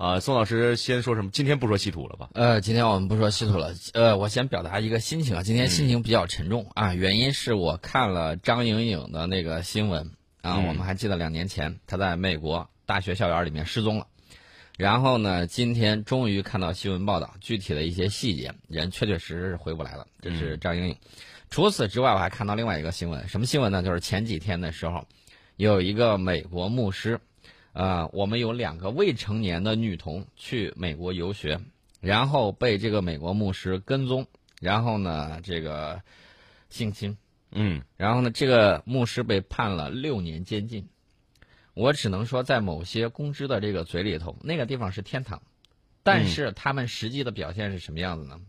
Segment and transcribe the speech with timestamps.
[0.00, 1.30] 啊，宋老师先说什么？
[1.30, 2.30] 今天不说稀土了吧？
[2.32, 3.74] 呃，今天我们不说稀土了。
[3.92, 10.10] 呃，我先表达一个心情啊，今天心情比较沉重啊，原因是我看了张莹莹的那个新闻
[10.40, 14.06] 啊，我们还记得两年前她在美国大学校园里面失踪了，
[14.78, 20.06] 然后呢，今天终于看到新闻报道，具体的一些细节，人确确实实是回不来了。
[20.22, 20.96] 这是张莹莹。
[21.50, 23.82] 除此之外，我还看到另外一个新闻，什么新闻呢？
[23.82, 25.06] 就是前几天的时候，
[25.56, 27.20] 有一个美国牧师。
[27.72, 31.60] 呃，我们有两个未成年的女童去美国游学，
[32.00, 34.26] 然后被这个美国牧师跟踪，
[34.60, 36.02] 然后呢，这个
[36.68, 37.16] 性侵，
[37.52, 40.88] 嗯，然后呢，这个牧师被判了六年监禁。
[41.74, 45.40] 我只能说，在某些公知的这个嘴里头，那个地方是天堂，
[46.02, 48.40] 但是他们实际的表现是什么样子呢？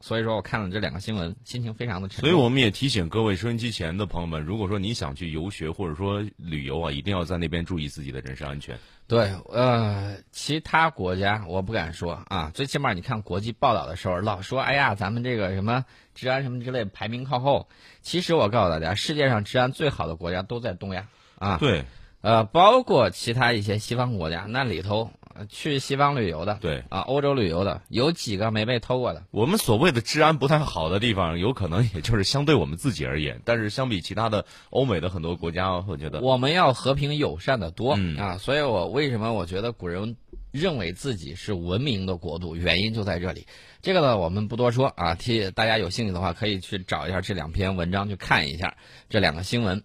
[0.00, 2.28] 所以说我看了这两个新闻，心情非常的沉重。
[2.28, 8.78] 所以我们也提醒各位收音机前的朋友们，如果说你想去游学或者说旅游啊，一定要在那边注意自己的人身安全。
[9.06, 17.68] 对，呃，其他国家我不敢说啊，最起码你看国际报道的时候，老说哎呀，咱们这个什么治安什么之类排名靠后。
[18.00, 21.58] 其实我告诉大家，世界上治安最好的国家都在东亚啊。
[21.58, 21.84] 对，
[22.22, 25.10] 呃，包括其他一些西方国家，那里头。
[25.48, 29.22] 去西方旅游的，对啊，欧洲旅游的，有几个没被偷过的？
[29.30, 38.38] 我们所谓的治安不太好的地方，有可能也就是相对我们自己而言，但是相比其他的欧美的很多国家，我觉得我们要和平友善的多啊。
[38.38, 40.16] 所以我为什么我觉得古人
[40.50, 43.46] 认为自己是文明的国度，原因就在这里。
[43.82, 48.76] 这个呢，我们不多说啊，替大家有兴趣的话，可以去找一下这两篇文章去看一下
[49.08, 49.82] 这两个新闻。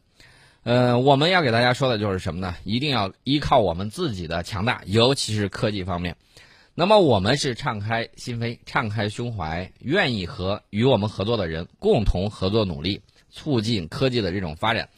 [0.66, 2.56] 呃，我们要给大家说的就是什么呢？
[2.64, 6.16] 一定要依靠我们自己的强大，尤其是科技方面。
[6.74, 14.90] 那么我们是敞开心扉、敞开胸怀，愿意和与我们合作的人共同合作努力，促进科技的这种发展。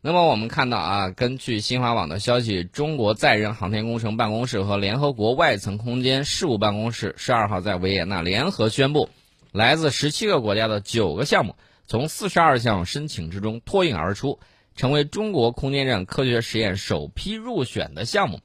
[0.00, 9.10] 那么我们看到啊，根据新华网的消息，中国载人航天工程办公室和联合国外层空间事务办公室十二号在维也纳联合宣布，
[9.50, 14.38] 来自十七个国家的九个项目从四十二项申请之中脱颖而出。
[14.76, 18.40] 成为中国空间站科学实验首批入选的项目，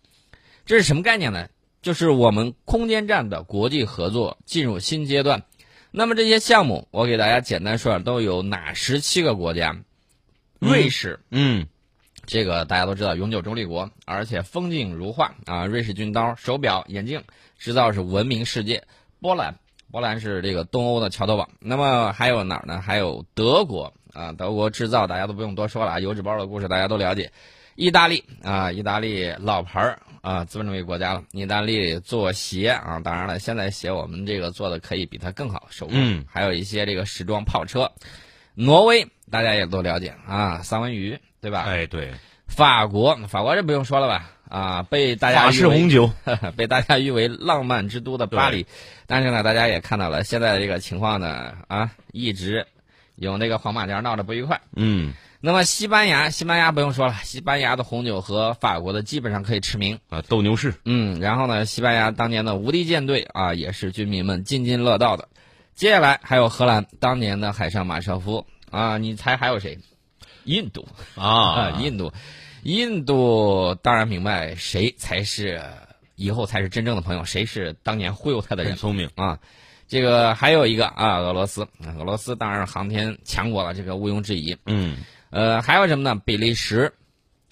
[0.65, 1.49] 这是什么概念呢？
[1.81, 5.43] 就是我们空间站的国际合作进入新阶段。
[5.91, 9.75] 那么这些项目，我给大家简单说下，都有哪十七个国家？
[10.59, 11.67] 瑞士，嗯，
[12.25, 15.65] 这个大家都知道，永久中立国，而且风景如画啊。
[15.65, 17.23] 瑞士军刀、手表、眼镜
[17.57, 18.83] 制造是闻名世界。
[19.19, 19.59] 波兰，
[19.91, 21.49] 波兰是这个东欧的桥头堡。
[21.59, 22.79] 那么还有哪儿呢？
[22.79, 23.93] 还有德国。
[24.13, 27.31] 啊，德国制造大家都不用多说了啊，油纸包的故事大家都了解。
[27.75, 31.23] 意大利啊，意大利老牌儿啊，资本主义国家了。
[31.31, 36.23] 意大利做鞋啊，当然了，现在鞋我们这个做的可以比它更好，手工。
[36.27, 37.89] 还有一些这个时装跑车。
[38.53, 41.63] 挪威大家也都了解啊，三文鱼对吧？
[41.65, 42.11] 哎，对。
[42.45, 44.29] 法国，法国这不用说了吧？
[44.49, 46.11] 啊，被大家法式红酒
[46.57, 48.67] 被大家誉为浪漫之都的巴黎。
[49.07, 52.67] 但是呢，大家也看到了现在的这个情况呢，啊，一直。
[53.21, 54.59] 有那个黄马甲闹得不愉快。
[54.75, 60.73] 嗯，那么西班牙，西班牙不用说了，西班牙的红酒和法国的基本上可以驰名啊，斗牛士。
[60.85, 65.29] 嗯，然后呢，西班牙当年的无敌舰队啊，也是军民们津津乐道的。
[65.75, 69.77] 接下来还有荷兰当年的海上马车夫啊，你猜还有谁？
[70.45, 72.11] 印度啊，印度，
[72.63, 75.61] 印度当然明白谁才是
[76.15, 78.75] 以后才是真正的朋友，谁是当年忽悠他的人？
[78.75, 79.37] 聪明啊。
[79.91, 81.67] 这个还有一个啊，俄罗斯，
[81.99, 84.57] 俄罗斯当然是航天强国了，这个毋庸置疑。
[84.65, 84.95] 嗯，
[85.31, 86.21] 呃，还有什么呢？
[86.23, 86.93] 比利时、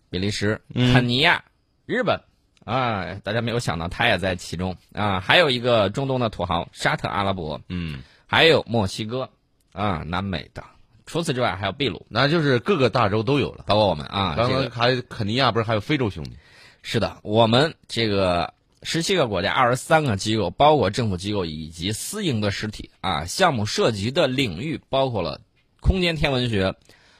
[0.09, 1.43] 比利时、肯尼亚、
[1.85, 2.21] 日本
[2.63, 5.19] 啊，大家没有想到他也在其中啊。
[5.19, 9.29] 还有一个中东的土豪沙特阿拉伯，嗯，还有墨西哥
[9.73, 10.63] 啊，南美的。
[11.05, 14.35] 除此之外，还有秘鲁，那就是各个大洲都有了，包括我们啊。
[14.37, 16.37] 刚刚还肯尼亚不是还有非洲兄弟？
[16.83, 18.53] 是的，我们这个。
[18.81, 23.25] 十七个国家，二十三个机构，包括政府机构以及私营的实体啊。
[23.25, 25.41] 项目涉及的领域包括了
[25.79, 26.75] 空间天文学、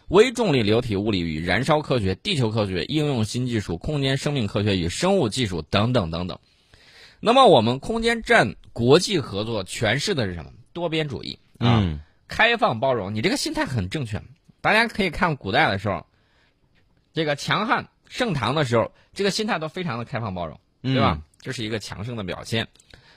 [0.08, 6.40] 微重力流体物理与燃烧科学、地球科学、应用新技术、空间生命科学与生物技术等等等等。
[7.20, 10.52] 那么，我们空间站国际合作诠释的是什么？
[10.72, 13.14] 多边主义啊，开放包容。
[13.14, 14.22] 你这个心态很正确。
[14.62, 16.06] 大家可以看古代的时候，
[17.14, 21.22] 这个强悍盛唐的时候，这个心态都非常的开放包容，对吧？
[21.42, 22.68] 这是一个强盛的表现，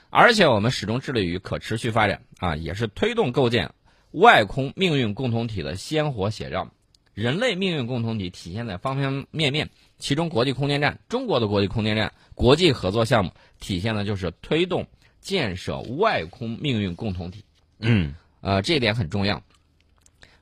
[0.09, 3.73] 而且我们始终致力于可持续发展啊，也是推动构建
[4.11, 6.71] 外空命运共同体的鲜活写照。
[7.13, 14.87] 人类命运共同体体现在方方面面，其中国际空间站、中国的国际空间站国际合作项目体现的就是推动
[15.19, 17.45] 建设外空命运共同体。
[17.79, 19.43] 嗯，呃，这一点很重要。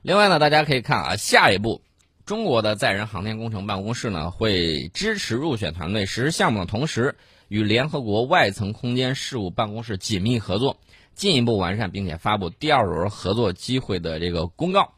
[0.00, 1.82] 另外呢，大家可以看啊，下一步
[2.24, 7.16] 中国的载人航天工程办公室呢会支持入选团队实施项目的同时。
[7.52, 10.78] 与联合国外层空间事务办公室紧密合作，
[11.14, 14.94] 进一步完善并且发布第二轮合作机会的这个公告。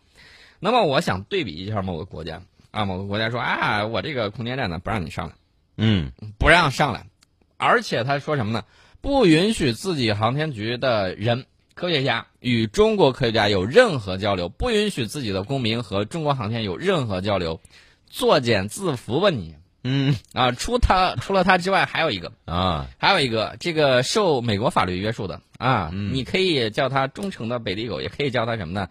[0.60, 5.34] 那么，我想对比一下某个国家啊，某个国家说啊，我这个空间站呢不让你上来，
[5.76, 7.08] 嗯，不让上来，
[7.56, 8.64] 而且他说什么呢？
[9.00, 11.46] 不允许自己航天局的人。
[11.74, 17.60] 科学家与中国科学家有任何交流，不允许自己的公民和中国航天有任何交流，
[18.06, 19.56] 作茧自缚吧你！
[19.84, 22.32] 嗯啊，除他除了他之外，还有一个。
[22.46, 28.88] 啊，还有一个这个受美国法律约束的啊，你可以叫他忠诚的北地狗，也可以叫他什么呢？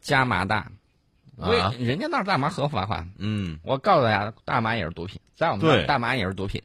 [0.00, 0.70] 加麻大，
[1.38, 3.04] 啊，人家那儿大麻合法化。
[3.18, 6.62] 嗯，我告诉大家，大麻也是毒品，在我们那儿大麻也是毒品，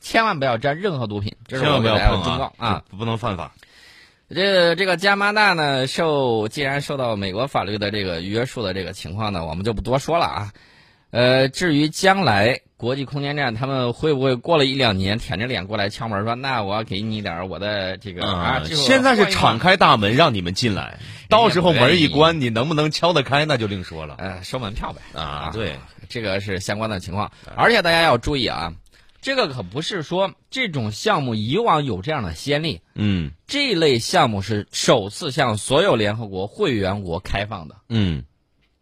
[0.00, 3.52] 千万不要沾任何毒品，这是我给大家的忠告啊，不能犯法。
[4.32, 10.52] 这这个加拿大呢，受既然受到美国法律的这个约束的这个情况呢，我们就不多说了啊。
[11.10, 18.62] 呃，至于将来国际空间站他们会不会过了一两年舔着脸过来敲门说，那我要给你点我的这个啊？
[18.64, 20.98] 现在是敞开大门让你们进来，
[21.28, 24.14] 到时候门一关，你能不能敲得开那就另说了。
[24.16, 25.78] 呃，收门票呗啊，对，
[26.08, 27.30] 这个是相关的情况。
[27.54, 28.72] 而且大家要注意啊。
[29.20, 38.24] 这个可不是说这种项目以往有这样的先例，嗯，这类项目是首次向所有联合国会员国开放的，嗯，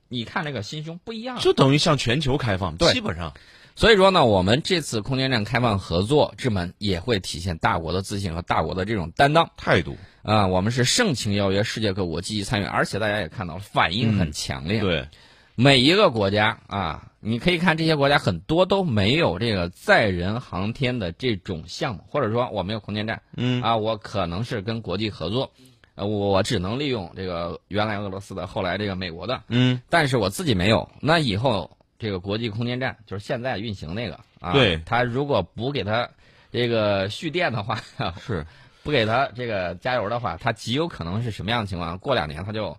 [0.08, 3.34] 你看这个心胸不一样，就等于向全球开放，对，基本上。
[3.78, 9.48] 所以说呢，我们这次空间站开放合作之门也会体现大国的自信和大国的这种担当。
[9.56, 9.96] 态度。
[10.22, 15.06] 啊，我们是盛情邀约世界各国积极参与，而且大家也看到了反应很强烈，对，
[15.54, 17.04] 每一个国家啊。
[17.20, 23.62] 你可以看这些国家很多都没有这个载人航天的这种项目，或者说我没有空间站，嗯。
[23.62, 25.52] 啊，我可能是跟国际合作，
[25.94, 36.08] 呃，我只能利用这个原来俄罗斯的，后来这个美国的，嗯，但是我自己没有，那以后这个国际空间站就是现在运行那个啊，对，他如果不给它
[36.52, 37.80] 这个蓄电的话，
[38.24, 38.46] 是
[38.84, 41.98] 不给它这个加油的话，它极有可能是什么样的情况？
[41.98, 42.76] 过两年它就。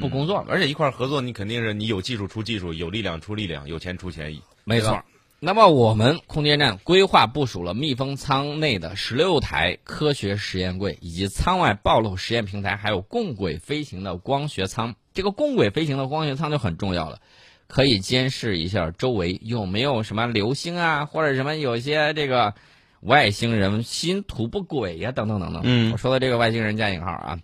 [0.00, 4.34] 不工作了，而且一块合作，你肯定是你有技术出技术，有力量出力量，有钱出钱。
[4.64, 5.02] 没错。
[5.38, 14.94] 那么我们空间站规划部署了密封舱内的十六台科学实验柜，以及舱外暴露实验平台，还有共轨飞行的光学舱。
[15.12, 17.20] 这个共轨飞行的光学舱就很重要了，
[17.72, 22.52] 可以监视一下周围有没有什么流星啊，或者什么有些这个
[23.00, 25.62] 外星人心图不轨呀，等等等等。
[25.64, 27.38] 嗯，我说的这个外星人加引号啊。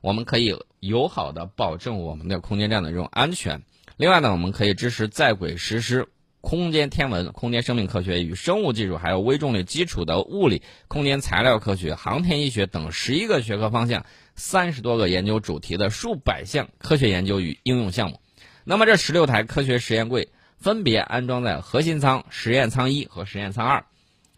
[0.00, 3.62] 我们可以友好的保证我们的空间站的这种安全。
[3.96, 6.08] 另外呢，我们可以支持在轨实施
[6.40, 18.18] 空间天文、空间生命科学与生物技术，还有微重力基础的物理、空间材料科学、航天医学等十一个学科方向、三十多个研究主题的数百项科学研究与应用项目。
[18.64, 20.28] 那么这十六台科学实验柜
[20.58, 23.84] 分别安装在核心舱、实验舱一和实验舱二。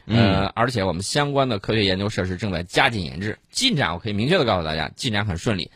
[0.04, 5.70] 呃，而且我们相关的科学研究设施正在加紧研制，进展我可以明确的告诉大家，进展很顺利。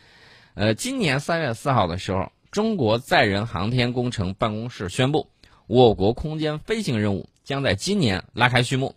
[0.53, 5.29] 呃，今年三月四号的时候，中国载人航天工程办公室宣布，
[5.65, 8.95] 我国空间飞行任务将在今年拉开序幕。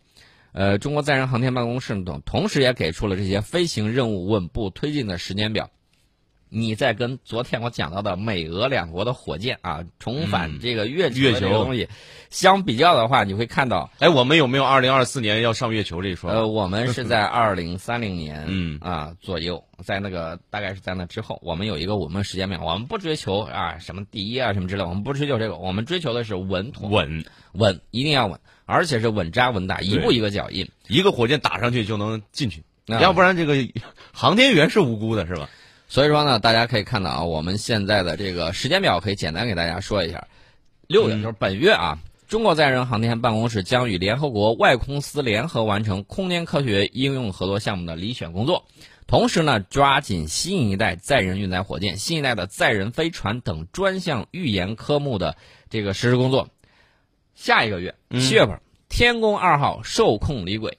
[0.53, 5.71] 呃，中国载人航天办公室等同时也给出了这些飞行任务稳步推进的时间表。
[6.51, 11.89] 你在跟昨天我讲到的美俄两国的火箭啊重返这个月球这个东西
[12.29, 16.31] 相比较的话，你会看到，哎，我们有没有二零二四年要上月球这一说？
[16.31, 26.89] 呃，我们是在 二零三零年，嗯啊左右，在那个大概是在那之后，我们有一个我们时间表，我们不追求啊什么第一啊什么之类，我们不追求这个，我们追求的是稳妥。
[26.89, 27.25] 稳。
[27.53, 33.57] 稳，一定要稳，而且是稳扎稳打，一步一个脚印，一个火箭打上去就能进去，要不然这个
[34.13, 35.49] 航天员是无辜的，是吧？
[35.91, 40.25] 所以说呢，大家可以看到啊，我们现在的这个时间表可以简单给大家说一下。
[40.87, 48.65] 六月就是本月啊，中国载人航天办公室将与联合国外空司联合完成空间科学应用合作项目的遴选工作，
[49.09, 55.37] 同时呢，抓紧新一代载人运载火箭、新一代的载人飞船等专项预研科目的
[55.71, 56.49] 这个实施工作。
[57.35, 60.79] 下一个月七月份，天宫二号受控离轨，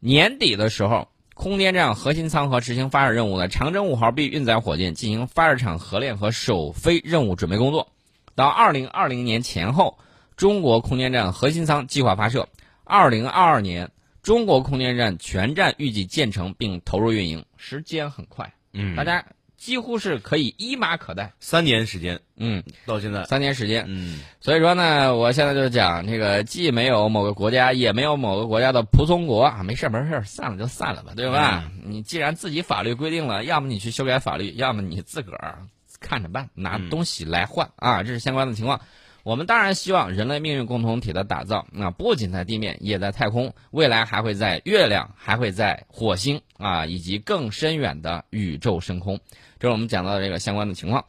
[0.00, 1.06] 年底的时候。
[1.40, 7.88] 空间站核心舱和执行发射任务的长征五号 B 运载火箭进行发射场合练和首飞任务准备工作。
[8.34, 9.96] 到二零二零年前后，
[10.36, 12.46] 中国空间站核心舱计划发射。
[12.84, 13.90] 二零二二年，
[14.22, 18.52] 中国空间站全站预计建成并投入运营，时间很快。
[18.74, 19.24] 嗯，大家。
[19.60, 23.24] 几乎是可以一马可待，三年时间，嗯，到现在。
[23.24, 29.44] 三年时间，嗯，所以说呢，我现在就讲这个，既没有某个国家，也没有某个国家的仆从国。
[29.44, 31.70] 啊，没事没事，散了就散了吧，对吧？
[31.84, 35.58] 你既然自己法律规定了，要么你去修改法律，要么你自个儿
[36.00, 37.70] 看着办，拿东西来换。
[37.76, 38.80] 啊，这是相关的情况。
[39.22, 39.36] 我。
[39.36, 49.18] 们当然希望人类命运共同体的打造，那不仅在地面，也在太空，未来还会在月亮，还会在火星啊，以及更深远的宇宙深空。
[49.58, 51.06] 这是我们讲到的这个相关的情况。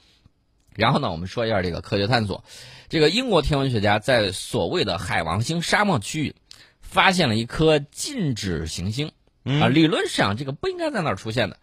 [0.73, 2.45] 然后呢，我们说一下这个科学探索。
[2.87, 6.35] 这个英国天文学家在所谓的海王星沙漠区域
[6.79, 9.11] 发现了一颗禁止行星
[9.43, 11.57] 啊，理论上这个不应该在那儿出现的。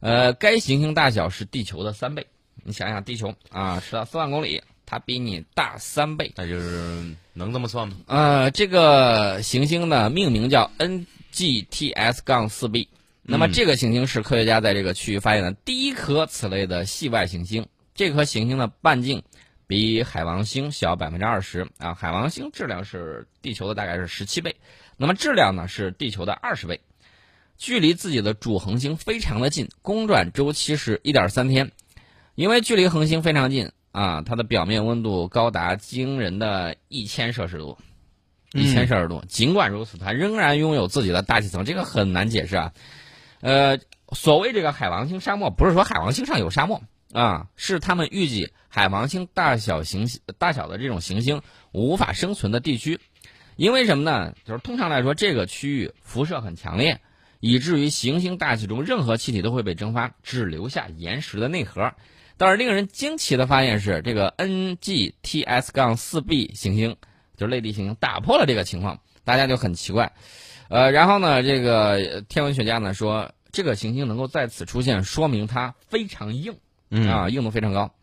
[0.00, 2.26] 呃，该行星大小是地球的三倍。
[2.64, 7.96] 你想想，地球啊，十到四万公里，它比你大三倍，那就是能这么算吗？
[8.06, 12.88] 呃，这个行星呢，命名叫 NGTS- 杠四 b。
[13.22, 17.66] 那么这个行星是科学家在这个区域发现的第一颗此类的系外行星。
[17.94, 19.22] 这颗行星的半径
[19.66, 24.54] 比海王星小百分之二十啊，海王星质量是地球的大概是十七倍，
[24.96, 26.80] 那么质量呢是地球的二十倍，
[27.58, 31.72] 距离自己的主恒星非常的近，公转周期是一点三天。
[32.36, 37.78] 因为距离恒星非常近啊，它的表面温度高达惊人的一千摄氏度，
[38.52, 39.24] 一千摄氏度。
[39.26, 42.74] 尽管如此，它仍然拥有自己的大气层，这个很难解释啊。
[43.40, 43.78] 呃，
[44.12, 46.82] 所谓这个海王星沙漠，不是说海王星上有沙漠。
[47.14, 51.40] 啊，是他们预计海王星大小行星大小的这种行星
[51.72, 53.00] 无法生存的地区，
[53.56, 54.34] 因为什么呢？
[54.44, 57.00] 就是通常来说，这个区域辐射很强烈，
[57.40, 61.94] 以至于行星大气中任何气体都会被蒸发，只留下岩石的内核。
[62.38, 66.96] 但是令人惊奇的发现是，这个 NGTS- 杠四 b 行星，
[67.36, 70.12] 就是类地行星，打破了这个情况，大家就很奇怪。
[70.68, 76.56] 呃，然后呢，这个天文学家呢说，这个行星能够在此出现，说明它非常硬。
[77.08, 77.94] 啊，硬度非常高。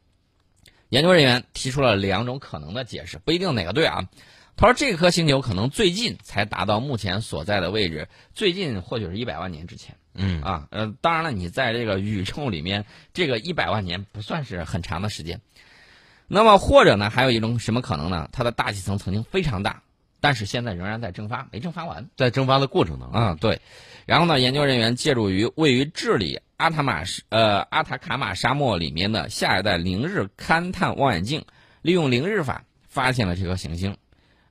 [0.89, 4.09] 研究人员提出了两种可能的解释，不一定哪个对啊。
[4.55, 9.95] 他说，这颗星球可能最近才达到目前所在的位置，最近或许是一百万年之前。
[10.15, 15.41] 嗯啊，呃，当然了，你在这个宇宙里面，这个一百万年不算是很长的时间。
[16.27, 18.29] 那么，或者呢，还有一种什么可能呢？
[18.31, 19.83] 它的大气层曾经非常大，
[20.21, 23.21] 但是现在仍然在蒸发，没蒸发完，在蒸发的过程当中。
[23.21, 23.61] 啊，对。
[24.05, 26.39] 然后呢，研究人员借助于位于智利。
[26.57, 31.43] 阿塔马呃阿塔卡马沙漠里面的下一代凌日勘探望远镜，
[31.81, 33.97] 利用凌日法发现了这颗行星。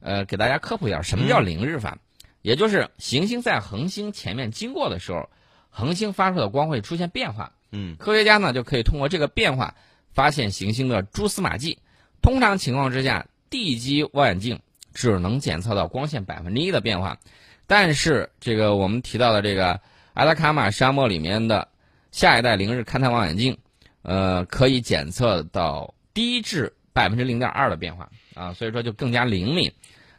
[0.00, 1.97] 呃，给大家科普一下，什么叫凌日法？
[2.42, 5.31] 也就是行星在恒星前面经过的时候，
[5.73, 7.52] 恒星发出的光会出现变化。
[7.73, 9.75] 嗯，科学家呢就可以通过这个变化
[10.12, 11.76] 发现行星的蛛丝马迹。
[12.21, 14.61] 通常情况之下，地基望远镜
[14.95, 17.19] 只能检测到光线百分之一的变化，
[17.67, 19.81] 但是这个我们提到的这个
[20.14, 21.67] 阿拉卡马沙漠里面的。
[22.11, 23.57] 下一代凌日勘探望远镜，
[24.02, 29.73] 呃，可以检测到低至百分之零点二的变化啊，所以说就更加灵敏。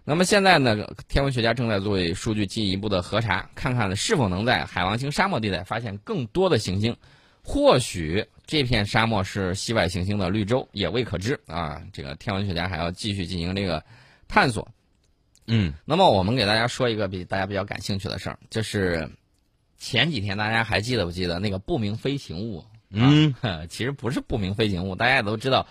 [0.04, 6.96] 那么现在呢，天文学家正在做数据进一步的核查，看看是否能在海王星沙漠地带发现更多的行星。
[7.42, 11.82] 或许这片沙漠是系外行星的绿洲，也未可知啊。
[11.92, 13.84] 这个天文学家还要继续进行这个
[14.28, 14.68] 探索。
[15.48, 19.10] 嗯，那么我们给大家说一个比大家比较感兴趣的事儿，就是。
[19.76, 22.64] 前几天大家还记得不记得那个不明飞行物？
[22.90, 23.36] 嗯，
[23.68, 25.68] 其实不是不明飞行物，大家也都知道，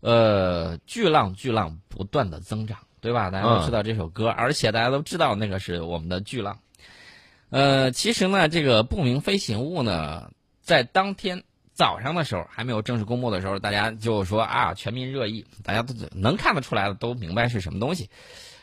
[0.00, 3.28] 呃，巨浪巨浪不断的增长，对吧？
[3.28, 6.58] 大家都知道这首歌，而且大家都知道那个是我们的巨浪。
[7.50, 10.30] 呃，其实呢，这个不明飞行物呢，
[10.62, 11.44] 在当天
[11.74, 18.08] 早上的时候还没有正式公布的时候，大家就说啊，全民热议，大家都能看得出来的，都明白是什么东西。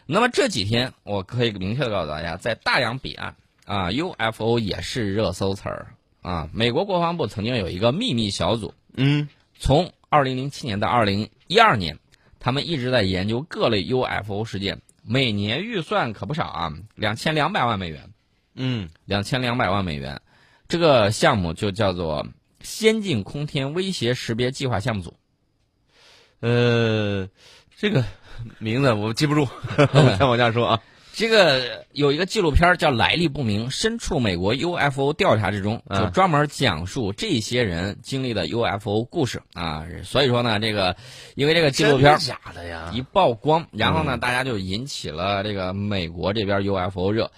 [0.07, 3.35] 那么这几天，我可以明确的告诉大家，在大洋彼岸。
[3.63, 6.49] 啊，UFO 也是热搜词儿啊！
[6.51, 11.97] 美国国防部曾经有一个秘密小组，嗯，从二零零七年到二零一二年，
[12.43, 18.09] 他们一直在研究各类 UFO 事件，每年预算可不少啊，两千两百万美元，
[18.55, 20.19] 嗯，两千两百万美元，
[20.67, 22.27] 这个项目就叫做
[22.61, 25.13] 先进空天威胁识别计划项目组，
[26.39, 27.29] 呃，
[27.77, 28.03] 这个
[28.57, 29.47] 名字我记不住，
[30.17, 30.81] 再往下说啊。
[31.13, 39.85] 这个有一个纪录片叫《来历不明》，身处美国 UFO 调查之中，就专门讲述这些人经历的 UFO 故事啊。
[40.03, 40.95] 所以说呢，这个
[41.35, 47.31] 因为这个纪录片假的呀，一曝光，然后呢，大家就引起了这个美国这边 UFO 热。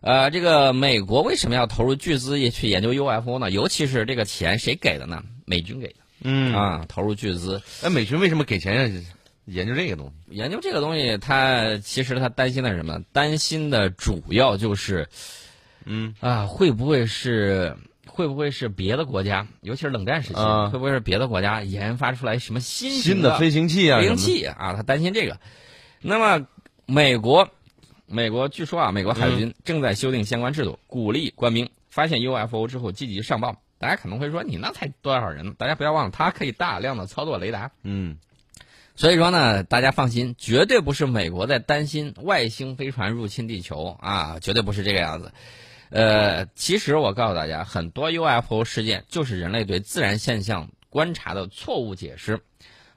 [0.00, 3.50] 呃，这个美国为什么要投入巨资也去研究 UFO 呢？
[3.50, 5.22] 尤其是这个钱谁给的呢？
[5.44, 5.94] 美军给的。
[6.22, 7.62] 嗯啊，投入巨资。
[7.82, 9.04] 哎，美军为什么给钱？
[9.48, 13.00] 研究这个东西，研究这个东西，他其实他担心的是什么？
[13.12, 15.08] 担心的主要就是，
[15.84, 17.76] 嗯啊，会不会是
[18.06, 20.40] 会不会是别的国家，尤其是冷战时期，
[20.70, 24.00] 会不会是别的国家研发出来什么新新的飞行器啊？
[24.00, 25.38] 飞行器啊，他担心这个。
[26.00, 26.46] 那么，
[26.86, 27.48] 美国，
[28.06, 33.56] 美国据说啊，美国海军正在修订相关制度，鼓励官兵发现 UFO 之后积极上报。
[33.78, 35.54] 大家可能会说，你那才多少人？
[35.54, 37.70] 大家不要忘了，它可以大量的操作雷达。
[37.82, 38.18] 嗯。
[38.98, 45.30] 所以说呢，大家放心，绝对不是美国在担心外星飞船入侵地球啊，绝对不是这个样子。
[45.90, 52.40] 呃，其实我告诉大家，很多 UFO 事件就是人类对自然现象观察的错误解释。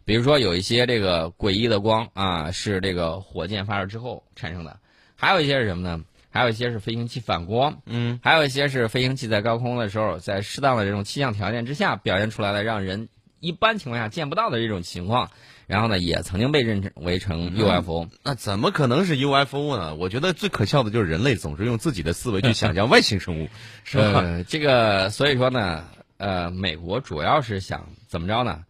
[0.03, 4.72] 比如说，有一些这个诡异的光啊，是这个火箭发射之后产生的；
[5.15, 6.03] 还有一些是什么呢？
[6.31, 13.08] 还有一些是飞行器反光，嗯，还有一些是飞行器在高空的时候，在适当的这种气象条件之下表现出来的，让人
[13.42, 15.30] 一般情况下见不到的这种情况。
[15.68, 18.10] 然后呢，也曾经被认为成 UFO。
[18.24, 19.96] 那怎么可能是 UFO 呢？
[19.96, 23.48] 我觉得最可笑的就是人类总是用自己的思维去想象外星生物，
[23.86, 24.44] 是吧？
[24.50, 25.86] 这个，所以说呢，
[26.18, 28.66] 呃，美国主要是想怎么着呢？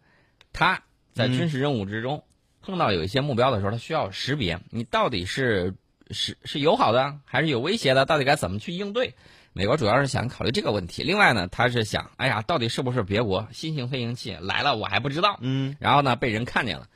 [0.52, 2.22] 他在军事任务之中
[2.60, 5.74] 碰到有一些目标的时候，他需要识别你到底是
[6.12, 9.14] 是是友好的还是有威胁的，到底该怎么去应对？
[9.54, 11.02] 美国主要是想考虑这个问题。
[11.02, 15.38] 另外呢，他是想，哎呀，到底是不是别国新型飞行器来了，我还不知道。
[15.42, 15.76] 嗯。
[15.78, 16.88] 然后呢，被人看见了。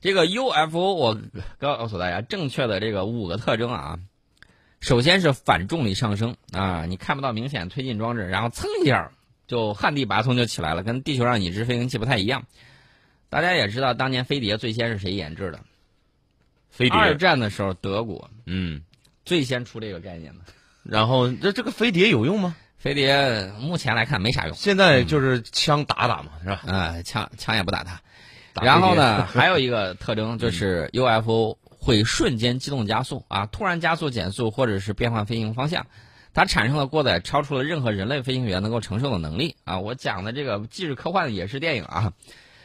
[0.00, 1.16] 这个 UFO，我
[1.58, 3.98] 告诉大家正确的这个五个特征啊。
[4.80, 9.12] 首先是反重力上升啊，你看不到明显推进装置，然后蹭一下
[9.46, 12.44] 就旱地拔葱就起来了，跟地球上已知飞行器不太一样。
[13.30, 15.60] 大家也知道，当年飞碟最先是谁研制的？
[16.74, 16.98] 飞碟。
[16.98, 18.82] 二战的时候，德国嗯
[19.24, 20.40] 最先出这个概念的。
[20.82, 22.56] 然后这这个飞碟有用吗？
[22.76, 24.54] 飞碟目前来看没啥用。
[24.54, 26.60] 现在就是枪打打嘛，是吧？
[26.66, 28.00] 啊，枪枪也不打它。
[28.60, 35.86] 然后呢， 还有一个特征就是 UFO 会瞬间机动加速啊，突然加速、减速，或者是变换飞行方向，
[36.34, 39.78] 它产生的过载超出了任何人类飞行员能够承受的能力啊！
[39.78, 42.12] 我讲的这个既是科幻也是电影啊。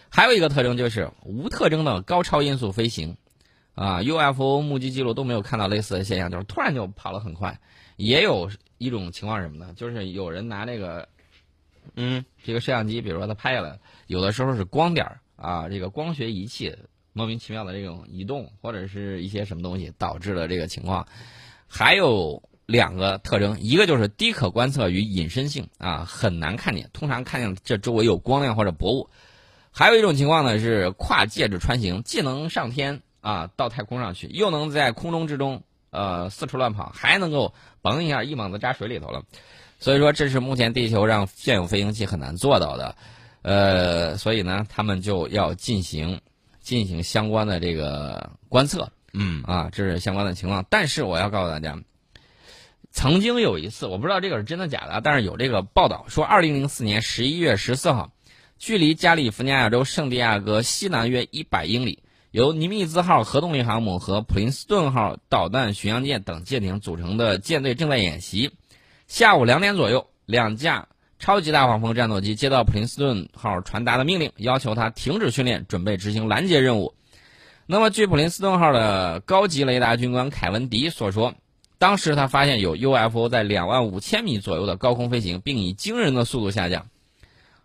[0.09, 3.15] 还有一个特征就是无特征的高超音速飞行
[3.79, 7.57] 啊，UFO 目击记录都没有看到类似的现象，就是突然就跑得很快。
[7.95, 9.73] 也有一种情况是什么呢？
[9.77, 11.07] 就是有人拿那个
[11.95, 15.21] 嗯这个摄像机，比如说他拍下来，有的时候是光点儿。
[15.37, 16.75] 啊，这个光学仪器
[17.13, 21.07] 莫名其妙的这种移动，或者是一些什么东西导致了这个情况。
[21.65, 29.09] 还有两个特征，一个就是低可观测与隐身性啊，很难看见，通常看见这周围有光亮或者薄雾。
[29.71, 39.23] 还有一种情况呢是跨介质穿行，既能上天啊到太空上去，又能在空中之中呃四处乱跑，还能够嘣一下一猛子扎水里头了。
[39.79, 42.95] 所以说，这是目前地球上现有飞行器很难做到的。
[43.41, 46.19] 呃，所以呢，他们就要进行
[46.59, 50.65] 进行相关的这个观测，嗯啊，这是相关的情况。
[50.69, 51.79] 但是我要告诉大家，
[52.91, 58.11] 曾经有一次，我不知道这个是真的假的，但是有这个报道说，二零零四年十一月十四号，
[58.57, 68.51] 距离加利福尼亚州圣地亚哥西南约一百英里，由尼米兹号核动力航母和普林斯顿号导弹巡洋舰等舰艇组成的舰队正在演习。
[69.07, 70.87] 下午两点左右，两架。
[71.17, 76.93] 超级大黄蜂战斗机接到普林斯顿号传达的命令，要求他停止训练，准备执行拦截任务。
[77.65, 81.33] 那么，据普林斯顿号的高级雷达军官凯文迪所说，
[81.77, 86.85] 当时他发现有 UFO 在两万五千米左右的高空飞行，并以惊人的速度下降。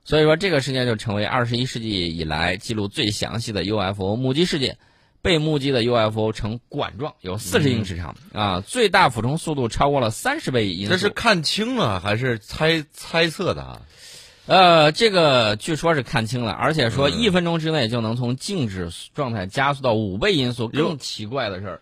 [0.05, 4.79] 所以说，这个事件就成为二十一世纪以来记录最详细的 UFO 目击事件。
[5.23, 10.93] 被目击的 UFO 呈管状，有四十英尺长啊，最大俯冲速度超过了三十倍音速。
[10.93, 13.81] 这是看清了还是猜猜测的啊？
[14.45, 20.69] 呃，这个据说是看清了，而且说一分钟之内就能从静止状态加速到五倍音速。
[20.69, 21.81] 更奇怪的是。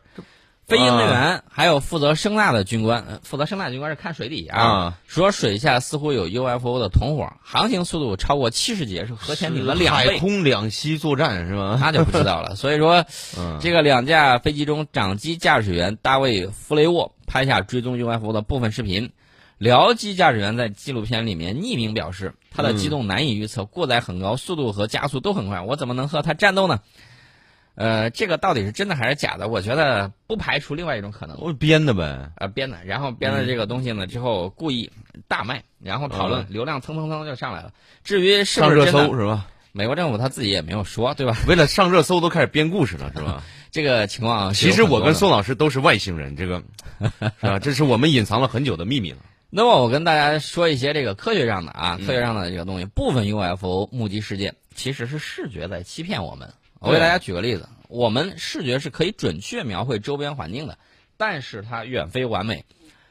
[0.73, 10.15] 飞行队员还有负责声纳的军官，负责声纳军官是看水底啊，说水下似乎有 UFO 的同伙，航行速度超过七十节，是核潜艇的两倍。
[10.15, 11.79] 海空两栖作战是吗？
[11.79, 12.57] 那就不知道了。
[12.57, 13.05] 所以说，
[13.61, 19.11] 这个两架飞机中，掌机驾驶员大卫·弗雷沃拍下追踪 UFO 的部分视频。
[19.61, 26.81] 僚机驾驶员在纪录片里面匿名表示，他的机动难以预测，过载很高，速度和加速都很快，我怎么能和他战斗呢？
[27.75, 29.49] 呃，这个到底是真的还是假的？
[29.49, 31.37] 我觉得不排除另外一种可能。
[31.41, 32.31] 我编的呗。
[32.37, 34.91] 呃，编的，然后编了这个东西呢，之后故意
[35.27, 37.73] 大卖，然后讨论流量蹭蹭蹭就上来了。
[38.05, 39.47] 至于是不是上热搜是吧？
[39.73, 41.35] 美国政府他自己也没有说，对吧？
[41.49, 43.43] 为了上热搜都开始编故事了，是吧？
[43.73, 46.63] 这个情况，其实我跟宋老师都是外星人，这个
[47.41, 47.59] 是吧？
[47.59, 49.19] 这是我们隐藏了很久的秘密了。
[49.49, 56.53] 那么我跟大家说一些这个科学上的啊，科学上的这个东西，部分 UFO 目击事件其实是视觉在欺骗我们。
[56.83, 60.79] 我给大家举个例子，我们视觉是可以准确描绘周边环境的，
[61.17, 62.65] 但是它远非完美。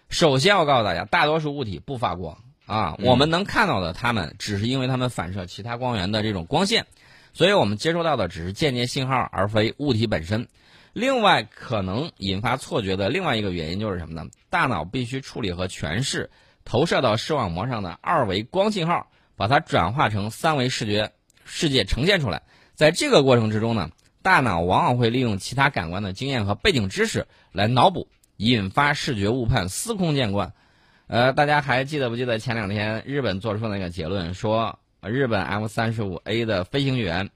[0.09, 6.85] 首先，我告诉大家，大多数物体不发光啊，我们能看到的，它们只是因为它们反射其他光源的这种光线，
[7.31, 10.49] 所以我们接收到的只是间接信号，而非物体本身。
[10.91, 14.29] 另外，可能引发错觉的另外一个原因就是什么呢？
[14.49, 16.29] 大脑必须处理和诠释
[16.65, 19.07] 投射到视网膜上的二维光信号，
[19.37, 21.13] 把它转化成三维视觉
[21.45, 22.43] 世界呈现出来。
[22.75, 23.89] 在这个过程之中呢，
[24.21, 28.07] 大脑往往会利用其他感官的经验和背景知识来脑补，
[28.37, 30.53] 引发视觉误判，司空见惯。
[31.07, 37.29] 呃，大家还记得不记得前两天日本做出那个结论，说日本 F 三十五 A 的飞行员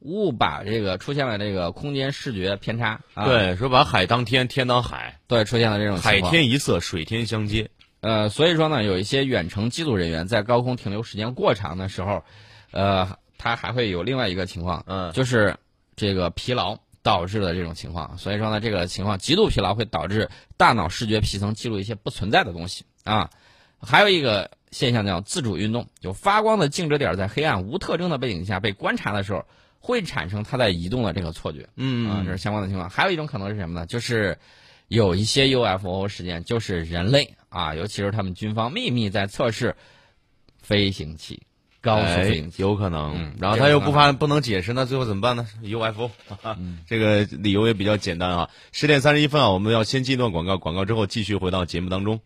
[0.00, 3.00] 误把这个出现了这个空间视觉偏差。
[3.16, 5.18] 对，说把海当天，天当海。
[5.26, 7.68] 对，出现了这种海天一色，水天相接。
[8.00, 12.22] 呃，所以说呢，有一些远程机组人员在高空停留时间过长的时候，
[12.70, 15.56] 呃，他还会有另外一个情况，嗯，就是
[15.94, 18.18] 这个疲劳导致的这种情况。
[18.18, 23.30] 所以说呢，这个情况极度疲劳会导致大脑视觉皮层记录一些不存在的东西啊。
[23.80, 29.44] 还有一个现象叫自主运动，有发光的静止点在黑暗无特征的背景下被观察的时候，
[29.80, 31.68] 会产生它在移动的这个错觉。
[31.76, 32.88] 嗯啊，这是相关的情况。
[32.88, 33.86] 还有一种可能是什么呢？
[33.86, 34.38] 就是
[34.88, 39.76] 有一些 UFO 事件，就是人类啊，尤其是他们军方秘密在测试
[40.58, 41.42] 飞行器、
[41.86, 43.14] 高速飞行器，有可能。
[43.16, 45.46] 嗯，然后他又不发不能解释，那最后怎么办呢？
[45.62, 46.10] UFO，
[46.86, 48.50] 这个理由也比较简单啊。
[48.72, 52.20] 十点三十一分啊，我们要先进一段广告，广告之后继续回到节目当中。